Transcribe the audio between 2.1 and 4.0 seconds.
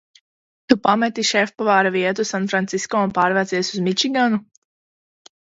Sanfrancisko un pārvācies uz